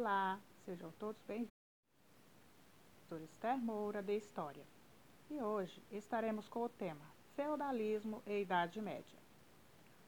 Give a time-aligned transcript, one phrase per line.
[0.00, 1.50] Olá, sejam todos bem-vindos.
[3.08, 4.62] Sou Esther Moura, de História.
[5.28, 9.18] E hoje estaremos com o tema Feudalismo e Idade Média.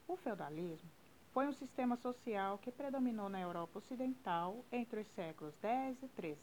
[0.06, 0.88] O feudalismo
[1.32, 6.38] foi um sistema social que predominou na Europa Ocidental entre os séculos X e XIII,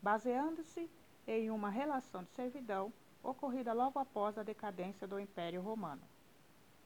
[0.00, 0.88] baseando-se
[1.26, 6.02] em uma relação de servidão ocorrida logo após a decadência do Império Romano.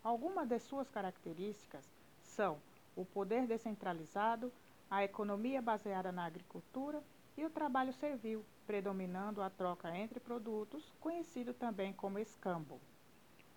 [0.02, 1.84] Algumas de suas características
[2.22, 2.56] são
[2.96, 4.50] o poder descentralizado,
[4.90, 7.00] a economia baseada na agricultura
[7.36, 12.80] e o trabalho servil, predominando a troca entre produtos, conhecido também como escambo.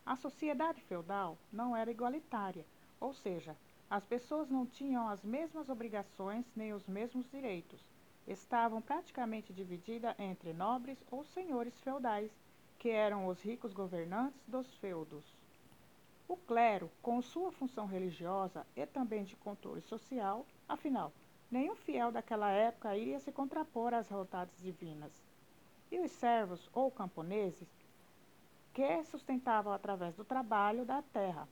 [0.05, 2.65] A sociedade feudal não era igualitária,
[2.99, 3.57] ou seja,
[3.89, 7.81] as pessoas não tinham as mesmas obrigações nem os mesmos direitos.
[8.27, 12.31] Estavam praticamente divididas entre nobres ou senhores feudais,
[12.77, 15.25] que eram os ricos governantes dos feudos.
[16.27, 21.11] O clero, com sua função religiosa e também de controle social, afinal,
[21.53, 25.11] nenhum fiel daquela época iria se contrapor às vontades divinas.
[25.91, 27.69] E os servos ou camponeses,
[28.73, 31.47] que sustentavam através do trabalho da terra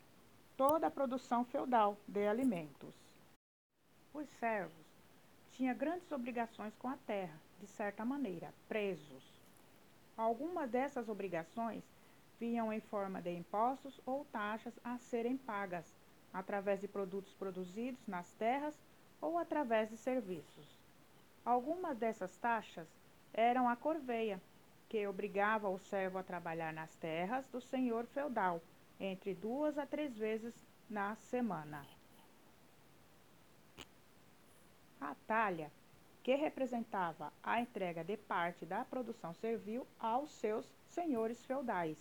[0.57, 2.95] toda a produção feudal de alimentos.
[4.11, 4.85] Os servos
[5.51, 9.23] tinham grandes obrigações com a terra, de certa maneira, presos.
[10.17, 11.83] Algumas dessas obrigações
[12.39, 15.85] vinham em forma de impostos ou taxas a serem pagas
[16.33, 18.75] através de produtos produzidos nas terras
[19.21, 20.77] ou através de serviços.
[21.45, 22.87] Algumas dessas taxas
[23.33, 24.41] eram a corveia,
[24.89, 28.61] que obrigava o servo a trabalhar nas terras do senhor feudal
[28.99, 30.53] entre duas a três vezes
[30.89, 31.85] na semana.
[34.99, 35.71] A talha,
[36.21, 41.97] que representava a entrega de parte da produção servil aos seus senhores feudais,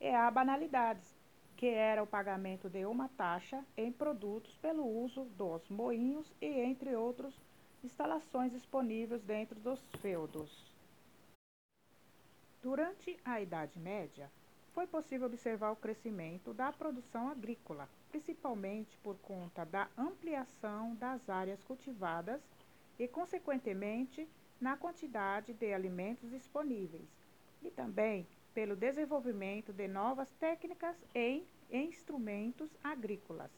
[0.00, 1.17] e a banalidades,
[1.58, 6.94] que era o pagamento de uma taxa em produtos pelo uso dos moinhos e entre
[6.94, 7.34] outras
[7.82, 10.72] instalações disponíveis dentro dos feudos.
[12.62, 14.30] Durante a Idade Média,
[14.72, 21.60] foi possível observar o crescimento da produção agrícola, principalmente por conta da ampliação das áreas
[21.64, 22.40] cultivadas
[22.96, 24.28] e, consequentemente,
[24.60, 27.08] na quantidade de alimentos disponíveis,
[27.64, 28.24] e também
[28.54, 33.50] pelo desenvolvimento de novas técnicas e instrumentos agrícolas,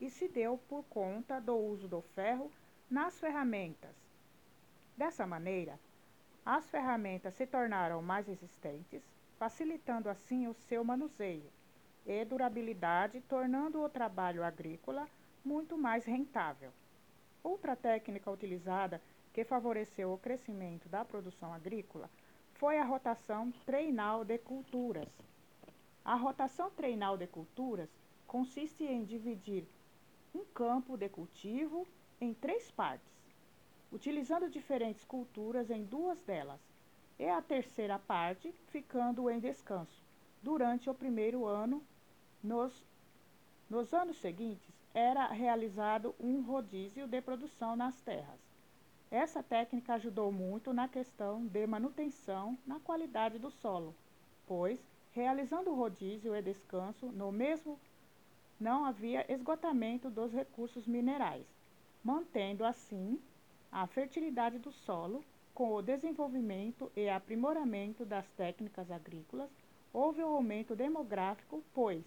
[0.00, 2.50] e se deu por conta do uso do ferro
[2.90, 3.94] nas ferramentas.
[4.96, 5.78] Dessa maneira,
[6.44, 9.02] as ferramentas se tornaram mais resistentes,
[9.38, 11.50] facilitando assim o seu manuseio
[12.06, 15.08] e durabilidade, tornando o trabalho agrícola
[15.44, 16.72] muito mais rentável.
[17.42, 19.00] Outra técnica utilizada
[19.32, 22.10] que favoreceu o crescimento da produção agrícola
[22.54, 25.08] foi a rotação treinal de culturas.
[26.04, 27.90] A rotação treinal de culturas
[28.26, 29.66] consiste em dividir
[30.34, 31.86] um campo de cultivo
[32.20, 33.12] em três partes,
[33.92, 36.60] utilizando diferentes culturas em duas delas,
[37.18, 40.02] e a terceira parte ficando em descanso
[40.42, 41.82] durante o primeiro ano.
[42.42, 42.82] Nos,
[43.68, 48.40] nos anos seguintes, era realizado um rodízio de produção nas terras.
[49.10, 53.94] Essa técnica ajudou muito na questão de manutenção na qualidade do solo,
[54.46, 54.80] pois,
[55.20, 57.78] realizando rodízio e descanso no mesmo,
[58.58, 61.46] não havia esgotamento dos recursos minerais,
[62.02, 63.20] mantendo assim
[63.70, 65.22] a fertilidade do solo.
[65.52, 69.50] Com o desenvolvimento e aprimoramento das técnicas agrícolas,
[69.92, 72.02] houve um aumento demográfico, pois,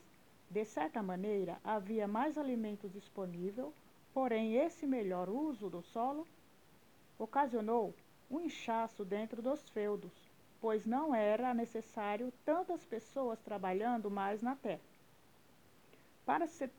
[0.49, 3.71] de certa maneira, havia mais alimento disponível,
[4.11, 6.25] porém esse melhor uso do solo
[7.19, 7.93] ocasionou
[8.31, 10.22] um inchaço dentro dos feudos,
[10.63, 14.79] pois não era necessário tantas pessoas trabalhando mais na terra.
[16.25, 16.69] Para se,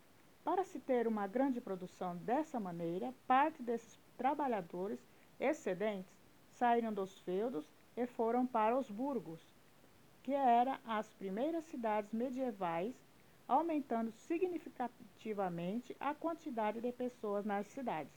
[0.43, 4.99] para se ter uma grande produção dessa maneira, parte desses trabalhadores
[5.39, 6.11] excedentes
[6.53, 9.39] saíram dos feudos e foram para os burgos,
[10.23, 12.95] que eram as primeiras cidades medievais,
[13.47, 18.15] aumentando significativamente a quantidade de pessoas nas cidades,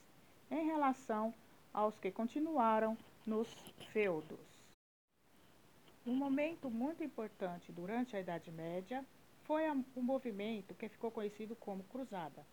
[0.50, 1.34] em relação
[1.74, 3.50] aos que continuaram nos
[3.92, 4.57] feudos.
[6.08, 9.06] Um momento muito importante durante a Idade Média
[9.44, 12.48] foi o movimento que ficou conhecido como Cruzada.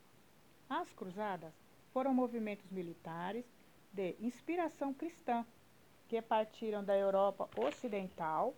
[0.68, 1.54] As Cruzadas
[1.92, 3.44] foram movimentos militares
[3.92, 5.46] de inspiração cristã
[6.08, 8.56] que partiram da Europa Ocidental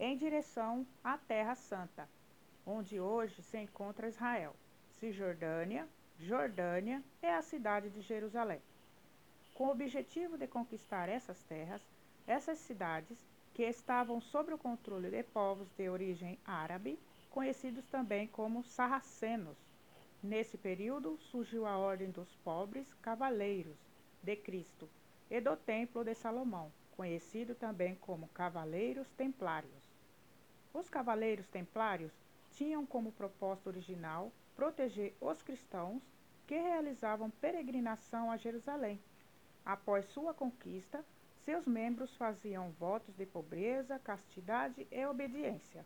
[0.00, 2.08] em direção à Terra Santa,
[2.66, 4.56] onde hoje se encontra Israel,
[4.98, 5.86] Cisjordânia,
[6.18, 8.62] Jordânia e a cidade de Jerusalém
[9.52, 11.82] com o objetivo de conquistar essas terras,
[12.26, 13.18] essas cidades,
[13.58, 16.96] que estavam sob o controle de povos de origem árabe,
[17.28, 19.58] conhecidos também como sarracenos.
[20.22, 23.76] Nesse período surgiu a Ordem dos Pobres Cavaleiros
[24.22, 24.88] de Cristo,
[25.28, 29.90] e do Templo de Salomão, conhecido também como Cavaleiros Templários.
[30.72, 32.12] Os Cavaleiros Templários
[32.52, 36.00] tinham como propósito original proteger os cristãos
[36.46, 39.00] que realizavam peregrinação a Jerusalém.
[39.64, 41.04] Após sua conquista,
[41.48, 45.82] seus membros faziam votos de pobreza, castidade e obediência.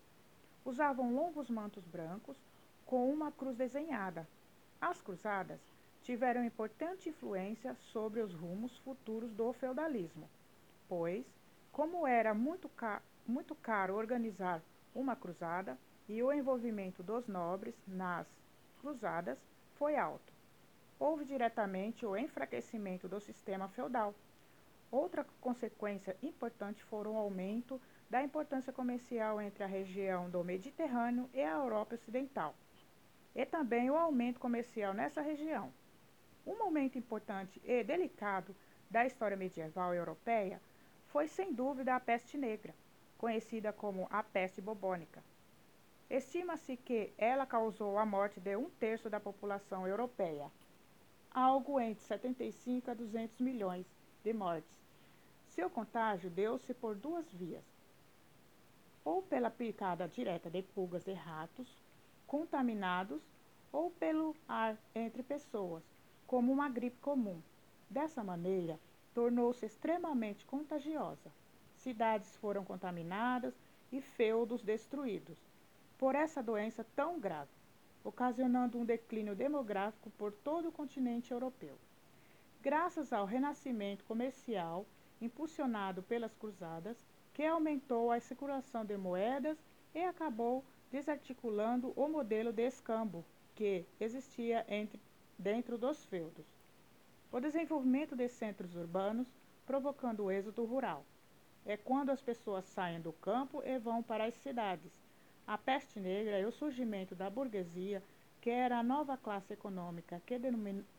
[0.64, 2.36] Usavam longos mantos brancos
[2.84, 4.26] com uma cruz desenhada.
[4.80, 5.60] As cruzadas
[6.02, 10.28] tiveram importante influência sobre os rumos futuros do feudalismo,
[10.88, 11.24] pois,
[11.70, 14.60] como era muito, ca muito caro organizar
[14.92, 15.78] uma cruzada
[16.08, 18.26] e o envolvimento dos nobres nas
[18.80, 19.38] cruzadas
[19.76, 20.32] foi alto.
[20.98, 24.12] Houve diretamente o enfraquecimento do sistema feudal.
[24.92, 27.80] Outra consequência importante foi o aumento
[28.10, 32.54] da importância comercial entre a região do Mediterrâneo e a Europa Ocidental,
[33.34, 35.72] e também o aumento comercial nessa região.
[36.46, 38.54] Um momento importante e delicado
[38.90, 40.60] da história medieval europeia
[41.06, 42.74] foi, sem dúvida, a peste negra,
[43.16, 45.24] conhecida como a peste bubônica.
[46.10, 50.52] Estima-se que ela causou a morte de um terço da população europeia,
[51.30, 53.86] algo entre 75 a 200 milhões
[54.22, 54.81] de mortes.
[55.54, 57.64] Seu contágio deu-se por duas vias,
[59.04, 61.68] ou pela picada direta de pulgas e ratos
[62.26, 63.20] contaminados,
[63.70, 65.82] ou pelo ar entre pessoas,
[66.26, 67.38] como uma gripe comum.
[67.90, 68.80] Dessa maneira,
[69.12, 71.30] tornou-se extremamente contagiosa.
[71.76, 73.52] Cidades foram contaminadas
[73.92, 75.36] e feudos destruídos
[75.98, 77.50] por essa doença tão grave,
[78.02, 81.76] ocasionando um declínio demográfico por todo o continente europeu.
[82.62, 84.86] Graças ao renascimento comercial
[85.22, 89.56] impulsionado pelas cruzadas, que aumentou a circulação de moedas
[89.94, 93.24] e acabou desarticulando o modelo de escambo
[93.54, 95.00] que existia entre
[95.38, 96.44] dentro dos feudos.
[97.30, 99.26] O desenvolvimento de centros urbanos
[99.64, 101.04] provocando o êxodo rural.
[101.64, 104.92] É quando as pessoas saem do campo e vão para as cidades.
[105.46, 108.02] A peste negra e o surgimento da burguesia,
[108.40, 110.34] que era a nova classe econômica que,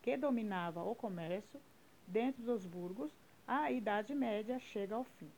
[0.02, 1.60] que dominava o comércio
[2.08, 3.12] dentro dos burgos,
[3.48, 5.30] a Idade Média chega ao fim.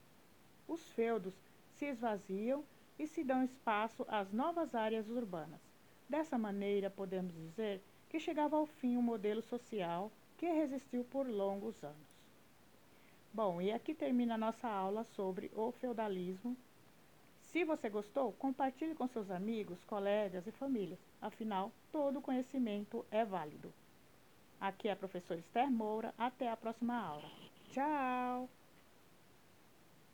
[0.67, 1.33] Os feudos
[1.73, 2.63] se esvaziam
[2.97, 5.59] e se dão espaço às novas áreas urbanas.
[6.07, 11.83] Dessa maneira, podemos dizer que chegava ao fim um modelo social que resistiu por longos
[11.83, 12.15] anos.
[13.33, 16.55] Bom, e aqui termina a nossa aula sobre o feudalismo.
[17.41, 20.99] Se você gostou, compartilhe com seus amigos, colegas e famílias.
[21.21, 23.73] Afinal, todo conhecimento é válido.
[24.59, 26.13] Aqui é a professora Esther Moura.
[26.17, 27.29] Até a próxima aula.
[27.71, 28.49] Tchau!